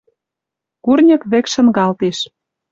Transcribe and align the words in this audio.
Курньык 0.83 1.23
вӹк 1.31 1.45
шынгалтеш. 1.53 2.17